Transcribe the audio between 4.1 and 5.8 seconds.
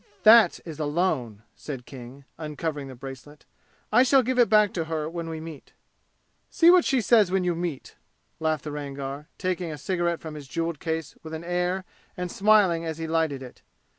give it back to her when we meet."